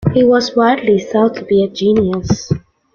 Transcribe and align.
He 0.15 0.23
was 0.23 0.55
widely 0.55 0.97
thought 0.99 1.35
to 1.35 1.45
be 1.45 1.63
a 1.63 1.67
genius. 1.69 2.51